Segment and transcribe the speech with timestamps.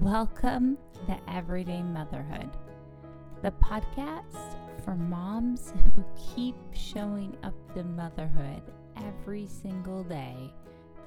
[0.00, 2.48] Welcome to Everyday Motherhood,
[3.42, 6.02] the podcast for moms who
[6.34, 8.62] keep showing up to motherhood
[8.96, 10.34] every single day.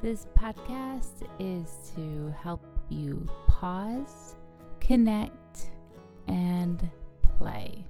[0.04, 4.36] This podcast is to help you pause,
[4.80, 5.72] connect,
[6.28, 6.88] and
[7.40, 7.88] play.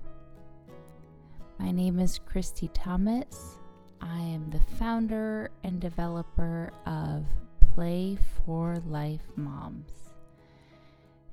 [1.59, 3.57] My name is Christy Thomas.
[3.99, 7.25] I am the founder and developer of
[7.73, 10.04] Play for Life Moms.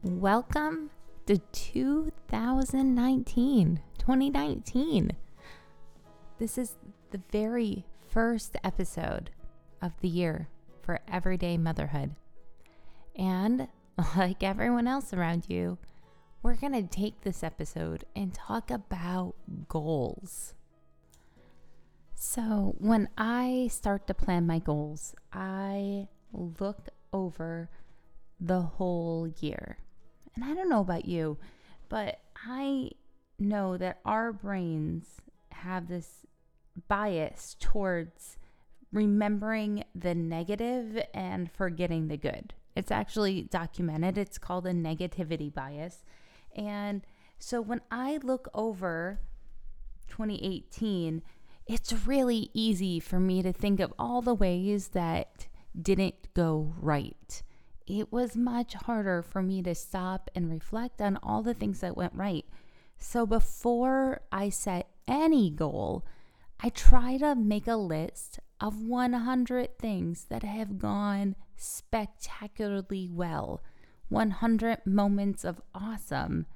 [0.04, 0.90] Welcome
[1.28, 5.12] to 2019, 2019.
[6.38, 6.74] This is
[7.12, 9.30] the very first episode
[9.80, 10.48] of the year
[10.82, 12.16] for everyday motherhood.
[13.14, 13.68] And
[14.16, 15.78] like everyone else around you,
[16.42, 19.36] we're going to take this episode and talk about
[19.68, 20.54] goals.
[22.16, 27.70] So, when I start to plan my goals, I look over
[28.40, 29.78] the whole year.
[30.34, 31.38] And I don't know about you,
[31.88, 32.90] but I
[33.38, 35.06] know that our brains
[35.50, 36.26] have this
[36.88, 38.38] bias towards
[38.92, 42.54] remembering the negative and forgetting the good.
[42.74, 44.16] It's actually documented.
[44.16, 46.04] It's called a negativity bias.
[46.54, 47.02] And
[47.38, 49.20] so when I look over
[50.08, 51.22] 2018,
[51.66, 55.48] it's really easy for me to think of all the ways that
[55.80, 57.42] didn't go right
[57.86, 61.96] it was much harder for me to stop and reflect on all the things that
[61.96, 62.44] went right.
[62.98, 66.04] So before I set any goal,
[66.60, 73.60] I try to make a list of 100 things that have gone spectacularly well,
[74.08, 76.46] 100 moments of awesome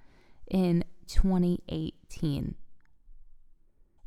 [0.49, 2.55] in 2018.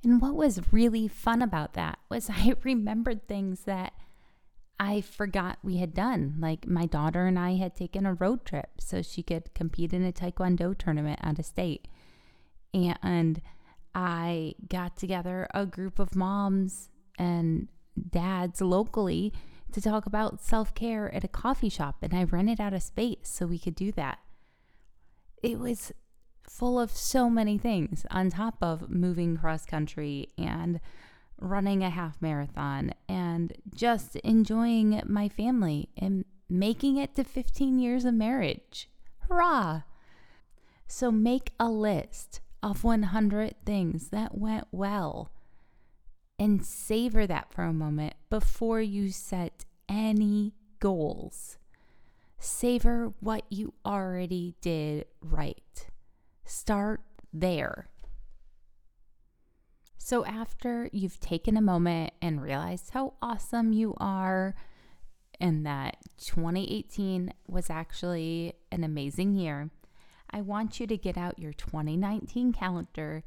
[0.04, 3.94] And what was really fun about that was I remembered things that
[4.80, 6.36] I forgot we had done.
[6.40, 10.06] Like my daughter and I had taken a road trip so she could compete in
[10.06, 11.88] a taekwondo tournament out of state.
[12.74, 13.42] And
[13.94, 17.68] I got together a group of moms and
[18.10, 19.34] dads locally
[19.74, 21.98] to talk about self care at a coffee shop.
[22.02, 24.20] And I rented out a space so we could do that.
[25.44, 25.92] It was
[26.48, 30.80] full of so many things on top of moving cross country and
[31.40, 38.06] running a half marathon and just enjoying my family and making it to 15 years
[38.06, 38.90] of marriage.
[39.28, 39.82] Hurrah!
[40.88, 45.32] So make a list of 100 things that went well
[46.40, 51.58] and savor that for a moment before you set any goals.
[52.40, 55.88] Savor what you already did right.
[56.46, 57.02] Start
[57.34, 57.90] there.
[60.02, 64.56] So, after you've taken a moment and realized how awesome you are,
[65.42, 69.70] and that 2018 was actually an amazing year,
[70.32, 73.24] I want you to get out your 2019 calendar.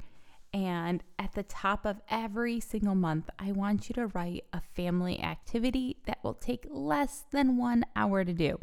[0.51, 5.21] And at the top of every single month, I want you to write a family
[5.21, 8.59] activity that will take less than one hour to do.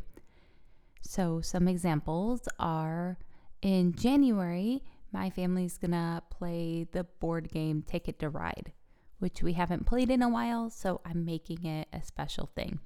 [1.00, 3.19] So, some examples are
[3.62, 4.82] in January,
[5.12, 8.72] my family's gonna play the board game Ticket to Ride,
[9.19, 12.81] which we haven't played in a while, so I'm making it a special thing.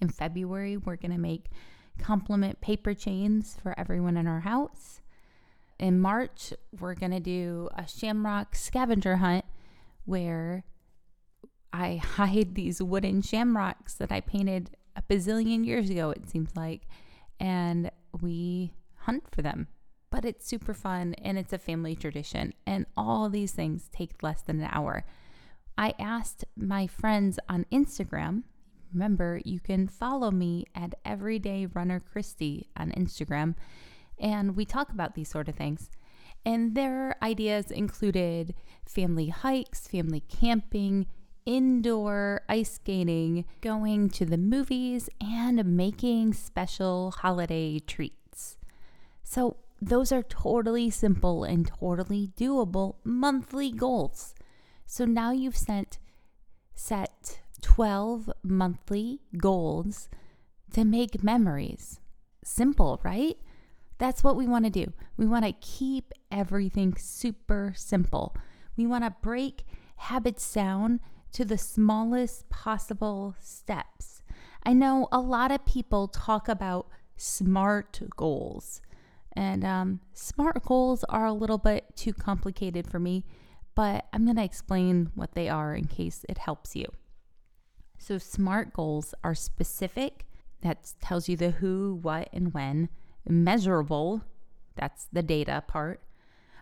[0.00, 1.50] In February, we're gonna make
[1.98, 5.00] compliment paper chains for everyone in our house.
[5.78, 9.44] In March, we're gonna do a shamrock scavenger hunt
[10.04, 10.64] where
[11.72, 16.82] I hide these wooden shamrocks that I painted a bazillion years ago, it seems like,
[17.38, 19.68] and we hunt for them
[20.10, 22.52] but it's super fun and it's a family tradition.
[22.66, 25.04] And all these things take less than an hour.
[25.78, 28.42] I asked my friends on Instagram.
[28.92, 33.54] Remember, you can follow me at Everyday Runner Christy on Instagram,
[34.18, 35.90] and we talk about these sort of things.
[36.44, 38.54] And their ideas included
[38.84, 41.06] family hikes, family camping,
[41.46, 48.56] indoor ice skating, going to the movies, and making special holiday treats.
[49.22, 54.34] So, those are totally simple and totally doable monthly goals.
[54.86, 55.98] So now you've set
[56.74, 60.08] set 12 monthly goals
[60.72, 62.00] to make memories.
[62.42, 63.36] Simple, right?
[63.98, 64.92] That's what we want to do.
[65.16, 68.34] We want to keep everything super simple.
[68.76, 69.64] We want to break
[69.96, 71.00] habits down
[71.32, 74.22] to the smallest possible steps.
[74.64, 78.80] I know a lot of people talk about SMART goals.
[79.36, 83.24] And um, SMART goals are a little bit too complicated for me,
[83.74, 86.86] but I'm going to explain what they are in case it helps you.
[87.98, 90.26] So, SMART goals are specific,
[90.62, 92.88] that tells you the who, what, and when.
[93.28, 94.22] Measurable,
[94.74, 96.02] that's the data part.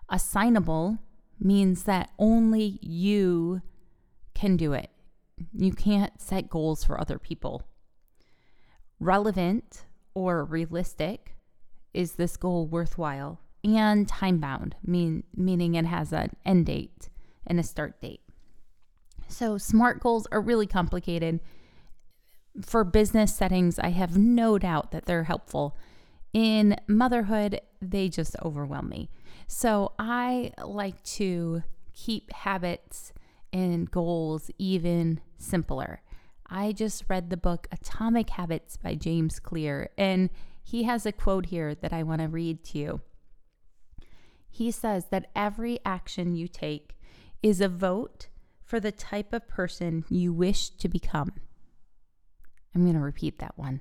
[0.08, 0.98] Assignable
[1.38, 3.62] means that only you
[4.34, 4.90] can do it.
[5.52, 7.62] You can't set goals for other people.
[8.98, 11.37] Relevant or realistic
[11.94, 13.40] is this goal worthwhile?
[13.64, 17.08] And time bound, mean, meaning it has an end date
[17.46, 18.20] and a start date.
[19.26, 21.40] So, SMART goals are really complicated.
[22.62, 25.76] For business settings, I have no doubt that they're helpful.
[26.32, 29.10] In motherhood, they just overwhelm me.
[29.46, 31.62] So, I like to
[31.92, 33.12] keep habits
[33.52, 36.00] and goals even simpler.
[36.50, 40.30] I just read the book Atomic Habits by James Clear, and
[40.70, 43.00] he has a quote here that I want to read to you.
[44.50, 46.94] He says that every action you take
[47.42, 48.28] is a vote
[48.62, 51.32] for the type of person you wish to become.
[52.74, 53.80] I'm going to repeat that one.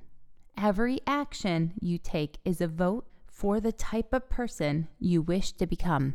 [0.56, 5.66] Every action you take is a vote for the type of person you wish to
[5.66, 6.14] become.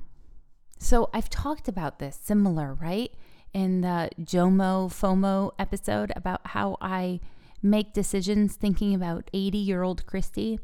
[0.80, 3.12] So I've talked about this similar, right?
[3.54, 7.20] In the JOMO FOMO episode about how I
[7.64, 10.60] make decisions thinking about 80 year old Christy.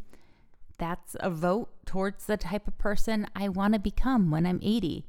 [0.77, 5.05] That's a vote towards the type of person I want to become when I'm 80.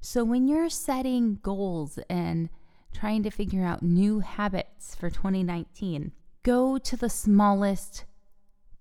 [0.00, 2.48] So when you're setting goals and
[2.92, 8.04] trying to figure out new habits for 2019, go to the smallest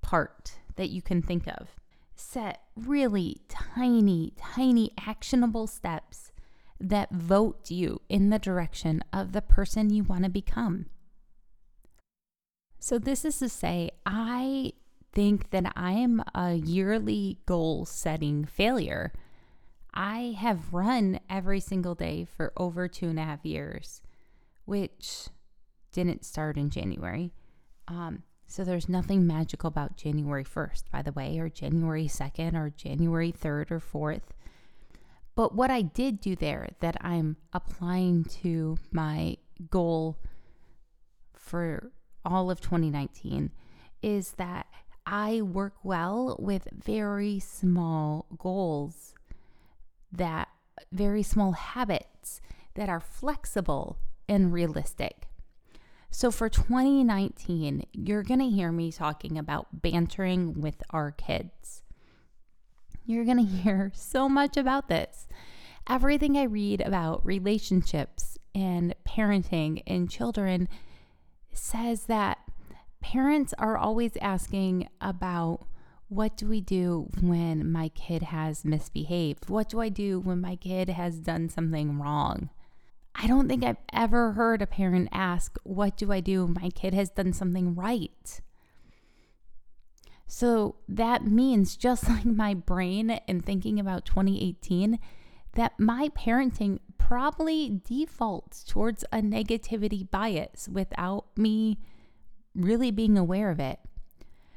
[0.01, 1.75] part that you can think of.
[2.15, 6.31] Set really tiny, tiny actionable steps
[6.79, 10.85] that vote you in the direction of the person you want to become.
[12.79, 14.73] So, this is to say, I
[15.11, 19.11] think that I am a yearly goal setting failure.
[19.93, 24.01] I have run every single day for over two and a half years,
[24.65, 25.27] which
[25.91, 27.33] didn't start in January.
[27.87, 32.69] Um, so there's nothing magical about January 1st, by the way, or January 2nd, or
[32.69, 34.31] January 3rd or 4th.
[35.35, 39.37] But what I did do there that I'm applying to my
[39.69, 40.17] goal
[41.33, 41.91] for
[42.25, 43.51] all of 2019
[44.01, 44.67] is that
[45.05, 49.13] I work well with very small goals,
[50.11, 50.49] that
[50.91, 52.41] very small habits
[52.75, 55.27] that are flexible and realistic.
[56.11, 61.83] So for 2019, you're going to hear me talking about bantering with our kids.
[63.05, 65.27] You're going to hear so much about this.
[65.87, 70.67] Everything I read about relationships and parenting and children
[71.53, 72.39] says that
[73.01, 75.65] parents are always asking about
[76.09, 79.47] what do we do when my kid has misbehaved?
[79.47, 82.49] What do I do when my kid has done something wrong?
[83.13, 86.69] I don't think I've ever heard a parent ask, What do I do when my
[86.69, 88.41] kid has done something right?
[90.25, 94.99] So that means, just like my brain and thinking about 2018,
[95.53, 101.79] that my parenting probably defaults towards a negativity bias without me
[102.53, 103.79] really being aware of it.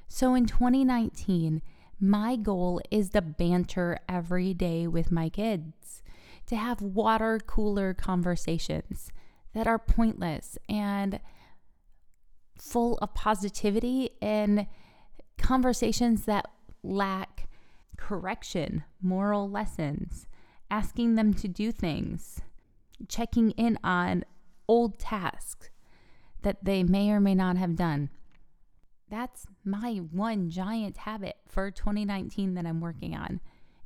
[0.09, 1.62] So in 2019,
[1.99, 6.03] my goal is to banter every day with my kids,
[6.47, 9.11] to have water cooler conversations
[9.55, 11.20] that are pointless and
[12.58, 14.67] full of positivity and
[15.39, 16.46] conversations that
[16.82, 17.49] lack
[17.96, 20.27] correction, moral lessons,
[20.72, 22.41] asking them to do things,
[23.06, 24.24] checking in on
[24.67, 25.69] old tasks,
[26.41, 28.08] that they may or may not have done.
[29.10, 33.41] That's my one giant habit for 2019 that I'm working on.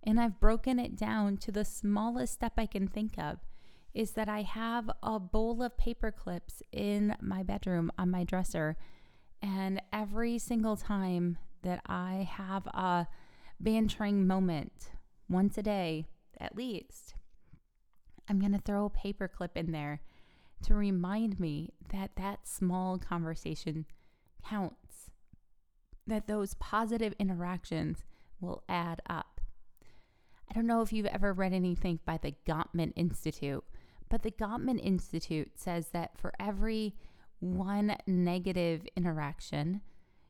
[0.05, 3.41] And I've broken it down to the smallest step I can think of
[3.93, 8.77] is that I have a bowl of paper clips in my bedroom on my dresser.
[9.43, 13.09] And every single time that I have a
[13.59, 14.91] bantering moment,
[15.29, 16.07] once a day
[16.41, 17.15] at least,
[18.29, 20.01] I'm going to throw a paperclip in there
[20.65, 23.87] to remind me that that small conversation
[24.49, 25.11] counts,
[26.07, 28.05] that those positive interactions
[28.41, 29.41] will add up.
[30.49, 33.65] I don't know if you've ever read anything by the Gottman Institute,
[34.09, 36.95] but the Gottman Institute says that for every
[37.41, 39.81] one negative interaction,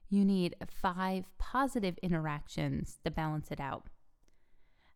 [0.08, 3.84] you need five positive interactions to balance it out.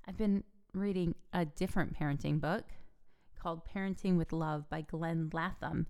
[0.07, 2.65] I've been reading a different parenting book
[3.41, 5.87] called Parenting with Love by Glenn Latham.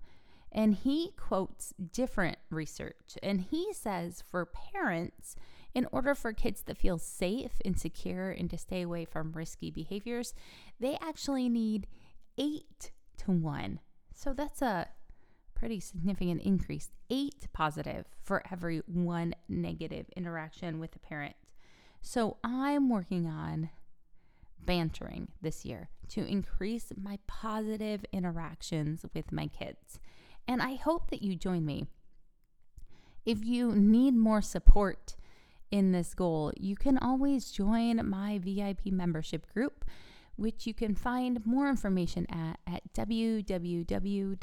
[0.51, 3.17] And he quotes different research.
[3.23, 5.35] And he says for parents,
[5.73, 9.71] in order for kids to feel safe and secure and to stay away from risky
[9.71, 10.33] behaviors,
[10.79, 11.87] they actually need
[12.37, 13.79] eight to one.
[14.13, 14.89] So that's a
[15.55, 21.35] pretty significant increase, eight positive for every one negative interaction with a parent.
[22.01, 23.69] So I'm working on
[24.65, 29.99] bantering this year to increase my positive interactions with my kids.
[30.47, 31.85] And I hope that you join me.
[33.25, 35.15] If you need more support
[35.69, 39.85] in this goal, you can always join my VIP membership group,
[40.35, 44.41] which you can find more information at at www.play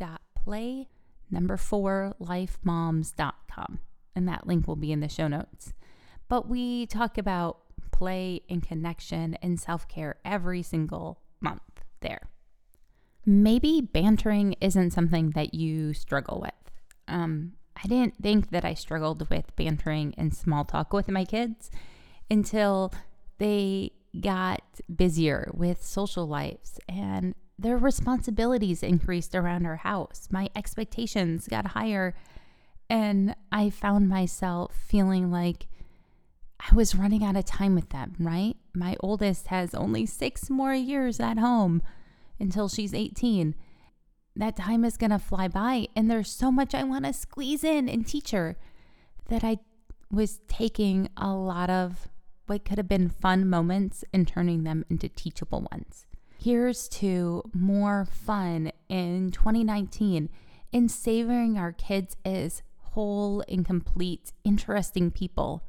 [1.31, 3.79] number four lifemoms.com.
[4.15, 5.75] And that link will be in the show notes.
[6.29, 7.59] But we talk about
[7.99, 12.29] play and connection and self care every single month there.
[13.27, 16.73] Maybe bantering isn't something that you struggle with.
[17.09, 21.71] Um, I didn't think that I struggled with bantering and small talk with my kids
[22.31, 22.93] until
[23.39, 24.63] they got
[24.95, 30.29] busier with social lives and their responsibilities increased around our house.
[30.31, 32.15] My expectations got higher,
[32.89, 35.67] and I found myself feeling like
[36.61, 38.57] I was running out of time with them, right?
[38.75, 41.83] My oldest has only six more years at home
[42.41, 43.55] until she's 18.
[44.37, 47.65] That time is going to fly by, and there's so much I want to squeeze
[47.65, 48.57] in and teach her
[49.29, 49.59] that I
[50.11, 52.09] was taking a lot of
[52.47, 56.07] what could have been fun moments and turning them into teachable ones.
[56.39, 60.29] Here's to more fun in 2019
[60.73, 65.63] in savoring our kids as whole and complete, interesting people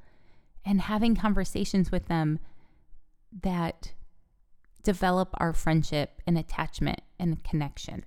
[0.70, 2.38] and having conversations with them
[3.42, 3.92] that
[4.84, 8.06] develop our friendship and attachment and connection.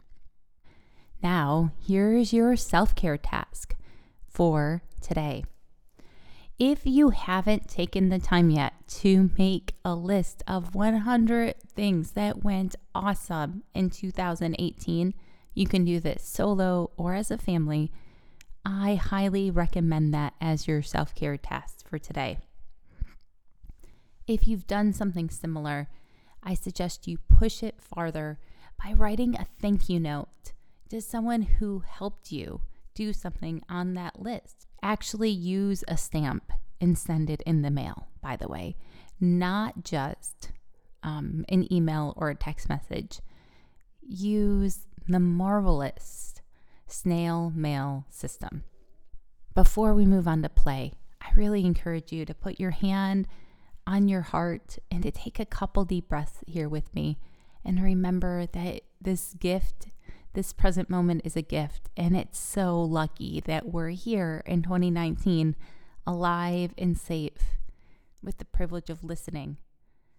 [1.20, 3.74] Now, here's your self care task
[4.28, 5.44] for today.
[6.56, 12.44] If you haven't taken the time yet to make a list of 100 things that
[12.44, 15.14] went awesome in 2018,
[15.54, 17.90] you can do this solo or as a family.
[18.64, 22.38] I highly recommend that as your self care task for today.
[24.26, 25.88] If you've done something similar,
[26.42, 28.38] I suggest you push it farther
[28.82, 30.52] by writing a thank you note
[30.90, 32.60] to someone who helped you
[32.94, 34.66] do something on that list.
[34.82, 38.76] Actually, use a stamp and send it in the mail, by the way,
[39.20, 40.50] not just
[41.02, 43.20] um, an email or a text message.
[44.00, 46.34] Use the marvelous
[46.86, 48.64] snail mail system.
[49.54, 53.26] Before we move on to play, I really encourage you to put your hand
[53.86, 57.18] on your heart and to take a couple deep breaths here with me
[57.64, 59.88] and remember that this gift
[60.34, 65.54] this present moment is a gift, and it's so lucky that we're here in 2019,
[66.06, 67.58] alive and safe,
[68.22, 69.58] with the privilege of listening.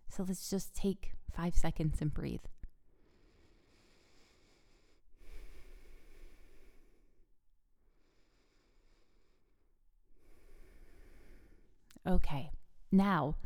[0.09, 2.41] So let's just take five seconds and breathe.
[12.05, 12.51] Okay,
[12.91, 13.37] now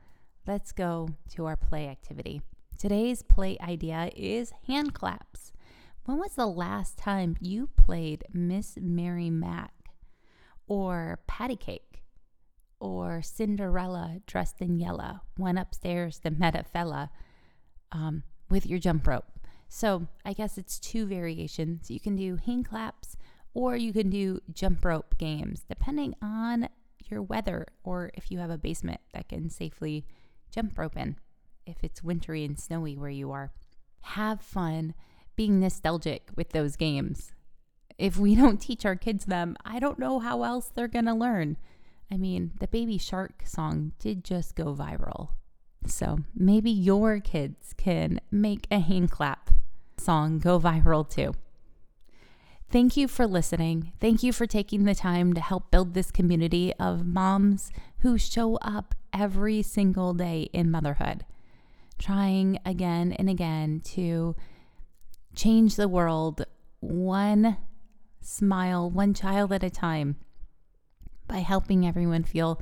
[0.47, 2.41] let's go to our play activity.
[2.79, 5.51] Today's play idea is hand claps.
[6.05, 9.73] When was the last time you played Miss Mary Mac
[10.67, 12.03] or Patty Cake
[12.79, 17.11] or Cinderella dressed in yellow went upstairs to met a fella
[17.91, 19.25] um, with your jump rope?
[19.67, 21.91] So I guess it's two variations.
[21.91, 23.17] You can do hand claps
[23.53, 26.69] or you can do jump rope games depending on
[27.09, 30.05] your weather or if you have a basement that can safely
[30.51, 31.17] jump rope in
[31.65, 33.51] if it's wintry and snowy where you are.
[34.01, 34.93] Have fun
[35.35, 37.33] being nostalgic with those games.
[37.97, 41.13] If we don't teach our kids them, I don't know how else they're going to
[41.13, 41.57] learn.
[42.11, 45.29] I mean, the Baby Shark song did just go viral.
[45.85, 49.51] So maybe your kids can make a hand clap
[49.97, 51.33] song go viral too.
[52.69, 53.93] Thank you for listening.
[54.01, 58.57] Thank you for taking the time to help build this community of moms who show
[58.57, 61.25] up every single day in motherhood,
[61.97, 64.35] trying again and again to
[65.35, 66.45] change the world
[66.79, 67.57] one
[68.21, 70.17] smile, one child at a time
[71.27, 72.61] by helping everyone feel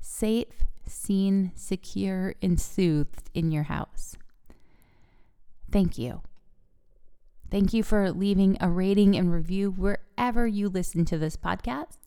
[0.00, 4.16] safe, seen, secure, and soothed in your house.
[5.70, 6.22] Thank you.
[7.50, 12.05] Thank you for leaving a rating and review wherever you listen to this podcast.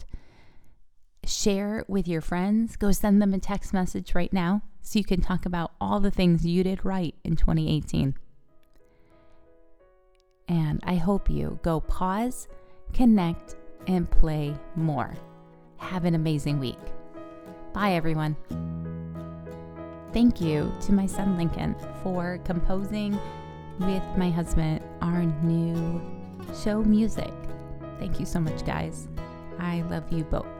[1.30, 2.76] Share with your friends.
[2.76, 6.10] Go send them a text message right now so you can talk about all the
[6.10, 8.16] things you did right in 2018.
[10.48, 12.48] And I hope you go pause,
[12.94, 15.14] connect, and play more.
[15.78, 16.80] Have an amazing week.
[17.74, 18.36] Bye, everyone.
[20.12, 23.20] Thank you to my son Lincoln for composing
[23.82, 26.02] with my husband our new
[26.64, 27.32] show music.
[28.00, 29.08] Thank you so much, guys.
[29.60, 30.59] I love you both.